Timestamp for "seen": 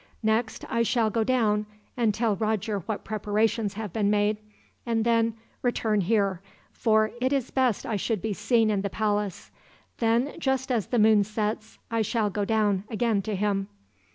8.33-8.71